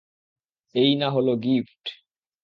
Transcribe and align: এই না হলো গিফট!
এই 0.75 0.91
না 0.95 1.07
হলো 1.09 1.33
গিফট! 1.37 1.83